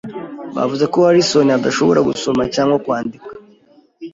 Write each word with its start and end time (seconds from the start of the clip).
Bavuze 0.55 0.85
ko 0.91 0.97
Harrison 1.05 1.47
adashobora 1.57 1.99
gusoma 2.09 2.41
cyangwa 2.53 2.75
kwandika. 2.83 3.31